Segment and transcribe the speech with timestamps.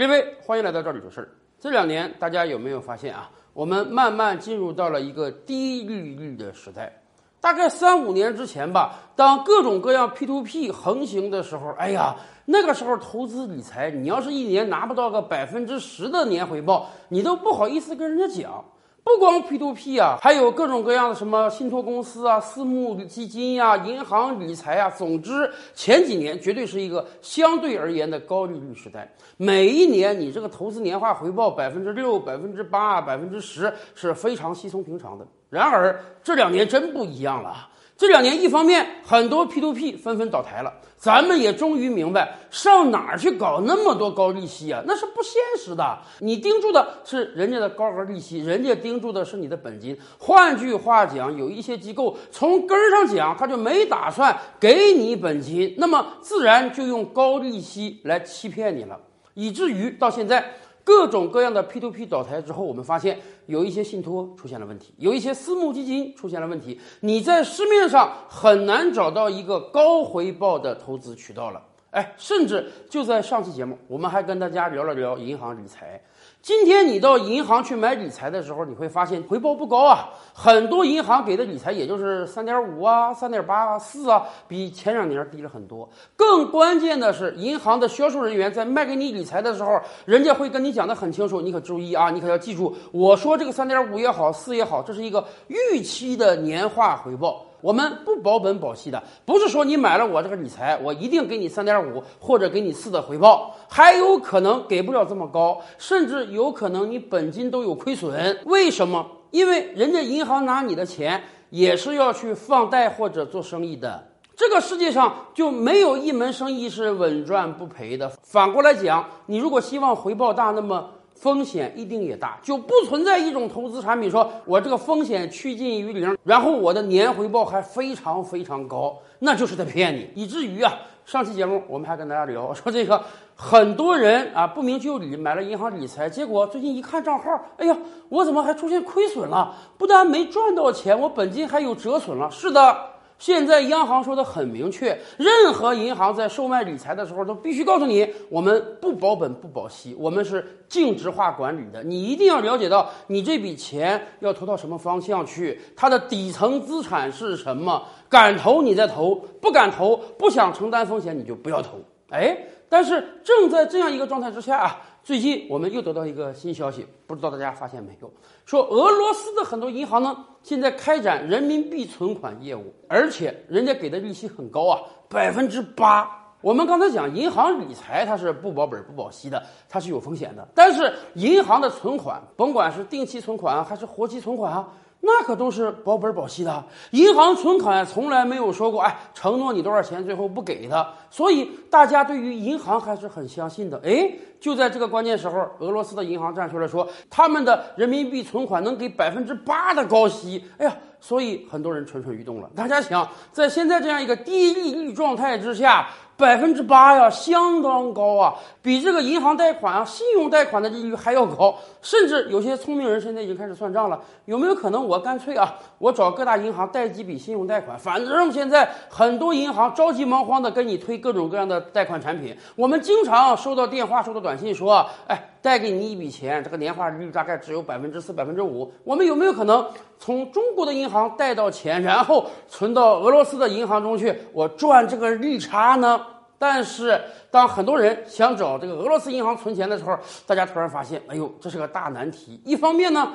[0.00, 1.28] 各位，欢迎来到这里说事儿。
[1.60, 3.30] 这两年，大家有没有发现啊？
[3.52, 6.90] 我们慢慢进入到了一个低利率的时代。
[7.38, 12.16] 大概三五年之前吧，当各种各样 P to P 横行的时候，哎呀，
[12.46, 18.64] 那个时候投资理财，你要是一年拿不到个百分之十的年回报，你都不好意思跟人家讲。
[19.02, 24.90] 不光 P to P 啊，还有各种各样的什么信托公司啊、私募基金呀、银行理财啊。
[24.90, 29.12] 总之，前几年绝对是一个相对而言的高利率时代。
[29.36, 35.26] 每一年你这个投资年化回报百分之六、百分之八、百分之十是非常稀松平常的。
[35.48, 37.68] 然而这两年真不一样了。
[38.00, 45.98] 这两年，一方面很多 P to P 纷纷倒台了，咱们也终于明白上哪儿去搞那么多高利息啊，那是不现实的。
[46.20, 49.94] 你盯住的是人家的高额利息，人家盯住的是你的本金。
[50.18, 58.98] 换句话讲，有一些机构从根儿上讲，他就没打算给你本金，那么自然就用高利息来欺骗你了，
[59.34, 60.42] 以至于到现在。
[60.90, 71.62] 各种各样的 P to P 倒台之后，我们发现有一些信托出现了问题，有一些私募基金出现了问题，你在市面上很难找到一个高回报的投资渠道了。
[71.90, 76.00] 哎，甚至就在上期节目，我们还跟大家聊了聊银行理财。
[76.40, 80.08] 今天你到银行去买理财的时候，你会发现回报不高啊。
[80.32, 85.88] 很多银行给的理财也就是三点五啊、三点八啊、四啊，比前两年低了很多。
[86.14, 97.44] 更关键的是，银行的销售人员在卖给你理财的时候，人家会跟你讲的很清楚，你可注意啊，你可要记住，我说这个三点五也好，四也好，这是一个预期的年化回报。
[97.60, 108.40] 我们不保本保息的，不是说你买了我这个理财，我一定给你三点五或者给你四的回报，还有可能给不了这么高，甚至有可能你本金都有亏损。
[108.46, 109.06] 为什么？
[109.30, 118.10] 因为人家银行拿你的钱也是要去放贷或者做生意的，这个世界上就没有一门生意是稳赚不赔的。
[118.22, 120.90] 反过来讲，你如果希望回报大，那么。
[121.20, 130.08] 风险一定也大，就不存在一种投资产品，说我这个风险趋近于零，然后我的年回报还非常非常高，那就是在骗你。
[130.14, 130.72] 以至于啊，
[131.04, 133.04] 上期节目我们还跟大家聊 说，这个
[133.36, 137.76] 很多人啊不明就里买了银行理财，结果最近一看账号，哎呀，
[138.08, 139.54] 我怎么还出现亏损了？
[139.76, 142.30] 不但没赚到钱，我本金还有折损了。
[142.30, 142.74] 是的。
[143.20, 151.82] 现在央行说的很明确，任何银行在售卖理财的时候都必须告诉你，我们不保本不保息，我们是净值化管理的。
[151.84, 161.72] 你一定要了解到，你这笔钱要投到什么方向去，它的底层资产是什么，敢投你再投，不敢投不想承担风险你就不要投。
[162.08, 162.34] 哎，
[162.70, 164.80] 但是正在这样一个状态之下啊。
[165.10, 168.08] 最近我们又得到一个新消息，不知道大家发现没有？
[168.46, 176.08] 说俄罗斯的很多银行呢，现在开展人民币存款业务，而且人家给的利息很高啊，百分之八。
[176.42, 180.46] 我们刚才讲银行理财，它是不保本不保息的，它是有风险的。
[180.54, 184.72] 但是银行的存款，甭管是定期存款还是活期存款啊。
[185.02, 190.86] 那可都是保本保息的，银行存款从来没有说过，哎，承诺你多少钱，最后不给的。
[191.10, 193.80] 所以大家对于银行还是很相信的。
[193.82, 200.44] 哎，就在这个关键时候，俄罗斯的银行站出来说，他们的人民币存款能给百分之八的高息。
[200.58, 202.50] 哎呀，所以很多人蠢蠢欲动了。
[202.54, 205.88] 大家想，在现在这样一个低利率状态之下。
[206.20, 211.56] 百分之八呀，相当高啊，比这个银行贷款啊、信用贷款的利率还要高。
[211.82, 217.78] 甚至有些聪明人现在已经开始算账了，有没有可能我干脆啊，我找各大银行贷几笔信用贷款？
[217.78, 222.36] 反正现在很多银行着急忙慌的跟你推各种各样的贷款产品。
[222.54, 228.70] 我们经常收到电话、收到短信说，哎，贷给你一笔钱，这个年化利率大概只有百分之四、百分之五。
[228.84, 229.66] 我们有没有可能
[229.98, 235.98] 从中国的银行贷到钱，然后存到俄罗斯的银行中去，我赚这个利差呢？
[236.42, 236.98] 但是，
[237.30, 239.94] 当很多人想找这个俄罗斯银行存钱的时候，
[240.26, 242.40] 大家突然发现，哎呦，这是个大难题。
[242.46, 243.12] 一方面呢，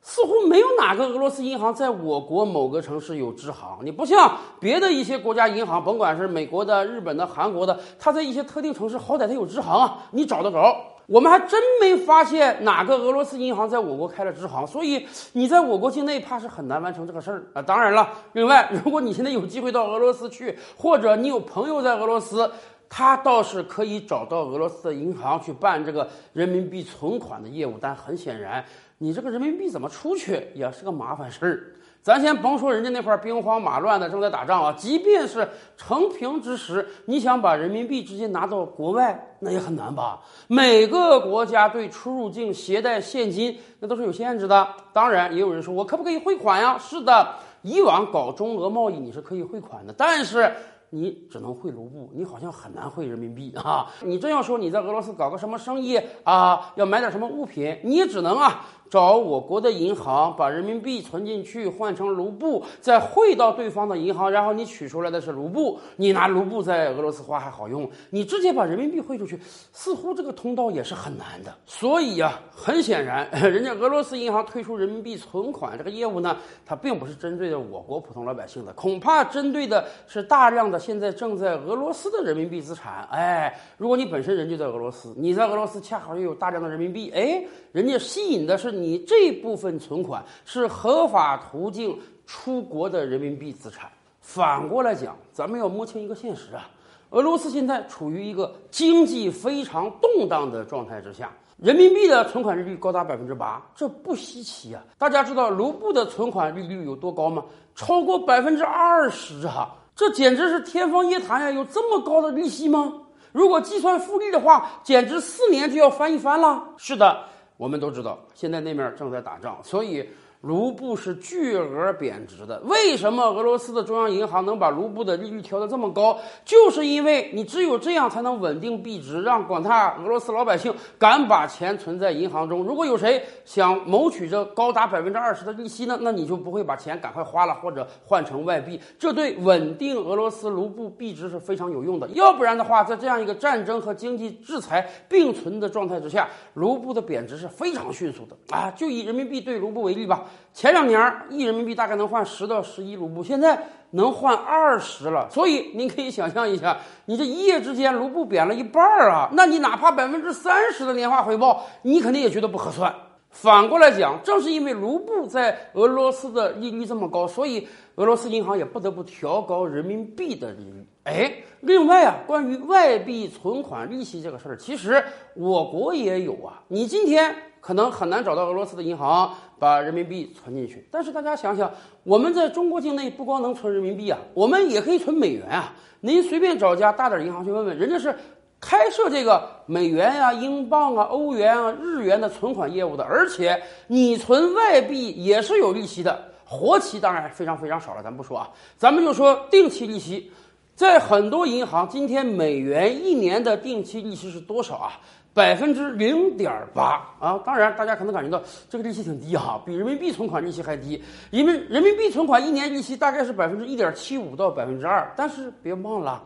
[0.00, 3.80] 似乎没有哪个俄罗斯银行在我国某个城市有支行。
[3.82, 10.76] 你不像别的一些国家银行，甭管是美国的、日本的、韩国的，它在一些特定城市好歹它有支行啊，你找得着。
[11.10, 17.60] 我们还真没发现哪个俄罗斯银行在我国开了支行，所以你在我国境内怕是很难完成这个事儿啊。
[17.60, 22.48] 当然了，另外， 如果你现在有机会到俄罗斯去，或者你有朋友在俄罗斯，
[22.88, 27.74] 他倒是可以找到俄罗斯的银行去办这个人民币存款的业务。
[27.80, 28.64] 但很显然，
[28.98, 31.74] 你这个人民币怎么出去也是个麻烦事儿。
[32.02, 40.18] 咱先甭说人家那块兵荒马乱的正在打仗啊，即便是成平之时，你想把人民币直接拿到国外，那也很难吧？
[40.46, 44.66] 每个国家对出入境携带现金那都是有限制的。
[44.94, 46.78] 当然，也有人说我可不可以汇款呀？
[46.78, 50.50] 是的，以往搞中俄贸易你是可以汇款的，但是
[50.88, 53.86] 你只能汇卢布，你好像很难汇人民币啊。
[54.00, 58.66] 你真要说你在俄罗斯搞个什么生意啊，要买点什么物品，你也只能啊。
[58.90, 69.38] 找我国的银行把人民币存进去，换成卢布，再汇到对方的银行，然后你取出来的是卢布，你拿卢布在俄罗斯花还好用，你直接把人民币汇出去，
[69.72, 71.54] 似乎这个通道也是很难的。
[71.64, 76.36] 所以呀，很显然， 人家俄罗斯银行推出人民币存款这个业务呢，
[76.66, 83.06] 它并不是针对的我国普通老百姓的，恐怕针对的是大量的现在正在俄罗斯的人民币资产。
[83.12, 87.40] 哎，如果你本身人就在俄罗斯，你在俄罗斯恰好又有大量的人民币，哎，
[87.70, 88.79] 人家吸引的是。
[88.80, 93.90] 你这部分存款是合法途径出国的人民币资产。
[94.20, 96.68] 反过来讲，咱们要摸清一个现实啊，
[97.10, 104.82] 俄罗斯现在处于一个经济非常动荡的状态之下，人民币的存款利率高达百分之八，这不稀奇啊。
[104.98, 107.44] 大家知道卢布的存款利率有多高吗？
[107.74, 111.50] 超过百分之二十啊，这简直是天方夜谭呀！
[111.50, 112.92] 有这么高的利息吗？
[113.32, 116.62] 如果计算复利的话，简直四年就要翻一番了。
[116.76, 117.24] 是的。
[117.60, 120.08] 我们都知道，现在那面正在打仗，所以。
[120.40, 126.18] 卢布是巨额贬值的，为什么俄罗斯的中央银行能把卢布的利率调得这么高？
[126.46, 132.62] 就是因为你只有这样才能稳定币值，让广大俄罗斯老百姓敢把钱存在银行中。
[132.62, 135.98] 如果有谁想谋取这高达百分之二十的利息呢？
[136.00, 142.08] 那你就不会把钱赶快花了或者换成外币，这对稳定俄罗斯卢布币值是非常有用的。
[142.14, 148.70] 要不然的话，在这样一个战争和经济制裁并存的状态之下，卢布的贬值是非常迅速的啊！
[148.70, 150.24] 就以人民币对卢布为例吧。
[150.52, 155.28] 前两年一人民币大概能换十到十一卢布，现在能换二十了。
[155.30, 162.92] 所以您可以想象一下，你这一夜之间卢布贬了一半儿啊，那你哪怕百分之三十的年化回报，你肯定也觉得不合算。
[163.30, 170.84] 反过来讲，正是因为卢布在俄罗斯的利率这么高，所以俄罗斯银行也不得不调高人民币的利率。
[171.04, 175.02] 哎，另外啊，关于外币存款利息这个事儿，其实
[175.34, 176.60] 我国也有啊。
[176.66, 177.34] 你今天。
[177.60, 181.70] 可能很难找到俄罗斯的银行把人民币存进去，但是大家想想，
[182.02, 185.74] 我们在中国境内不光能存人民币啊，我们也可以存美元啊。
[186.00, 188.16] 您随便找家大点银行去问问，人家是
[188.58, 196.24] 开设这个美元呀、英镑啊、欧元啊、日元的存款业务的，而且你存外币也是有利息的。
[196.46, 200.32] 活期当然非常非常少了，咱不说啊，咱们就说定期利息，
[200.74, 204.98] 在很多银行，今天美元一年的定期利息是多少啊？
[205.32, 207.40] 百分之零点八啊！
[207.46, 211.02] 当然，大家可能感觉到这个利息挺低哈，比人民币存款利息还低。
[211.30, 216.22] 因为人民币存款一年利息大概是百分之一点七五到百分之二，但是别忘了。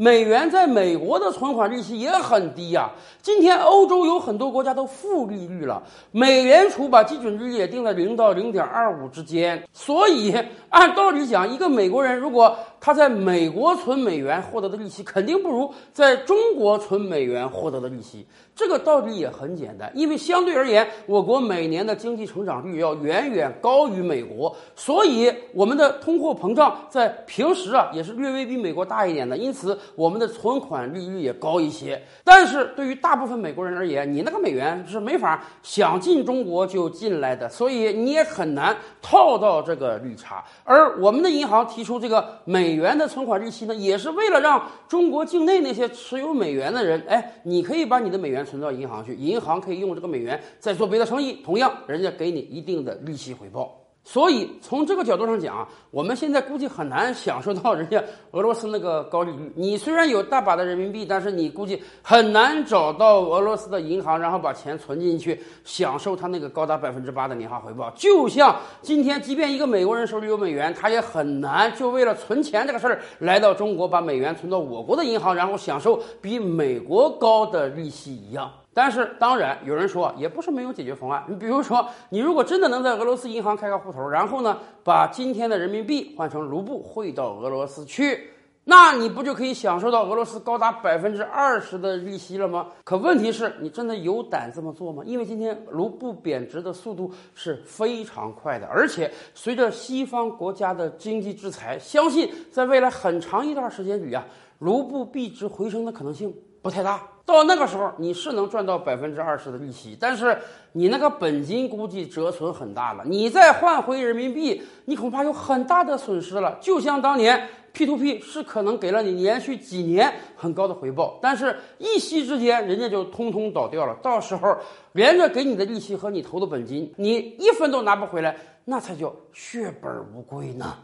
[0.00, 2.88] 美元在美国的存款利息也很低呀。
[3.20, 5.82] 今天欧洲有很多国家都负利率了，
[6.12, 9.60] 美联储把基准利率也定在零到零点二五之间。
[9.72, 10.32] 所以
[10.70, 18.26] 按道理讲，一个美国人如果他在美国存美元获得的利息，肯定不如在中国存美元获得的利息。
[18.54, 29.36] 这个道理也很简单，因为相对而言，我国每年的经济成长率要远远高于美国，所以我们的通货膨胀在平时啊也是略微比美国大一点的。
[29.36, 29.78] 因此。
[29.94, 40.44] 我们的存款利率也高一些，但是对于大部分美国人而言，你那个美元是没法想进中国就进来的，所以你也很难套到这个绿差。
[40.68, 53.77] 而我们的银行提出这个美元的存款利息呢，也是为了让中国境内那些持有美元的人，哎，你可以把你的美元存到银行去，银行可以用这个美元再做别的生意，同样人家给你一定的利息回报。
[54.10, 59.52] 所以从这个角度上讲啊，我们现在估计很难享受到人家 俄罗斯那个高利率。
[59.54, 67.90] 你虽然有大把的人民币，但是你估计很难找到俄罗斯的银行，然后把钱存进去，享受他那个高达百分之八的年化回报。
[67.90, 78.50] 就像今天，即便一个美国人手里有美元，他也很难就为了存钱这个事儿来到中国，把美元存到我国的银行，然后享受比美国高的利息一样。
[78.80, 81.24] 但是，当然有人说，也不是没有解决方案。
[81.26, 88.30] 你比如说，你如果真的能在俄罗斯银行开个户头，然后呢，把今天的人民币换成卢布汇到俄罗斯去，
[88.62, 92.68] 那你不就可以享受到俄罗斯高达百分之二十的利息了吗？
[92.84, 95.02] 可问题是你真的有胆这么做吗？
[95.04, 104.24] 因为今天卢布贬值的速度是非常快的，而且随着西方国家的经济制裁，相信在未来很长一段时间里啊，
[104.60, 106.32] 卢布币值回升的可能性
[106.62, 107.02] 不太大。
[107.28, 110.34] 到那个时候，你是能赚到百分之二十的利息，但是
[110.72, 113.04] 你那个本金估计折损很大了。
[113.04, 116.56] 你再换回人民币，你恐怕有很大的损失了。
[116.58, 123.94] 就像当年 P to P 是可能给了你连续几年很高的回报，但是一夕之间人家就通通倒掉了。
[124.02, 124.56] 到时候
[124.92, 130.78] 连着给你的利息和你投的本金，你一分都拿不回来，那才叫血本无归呢。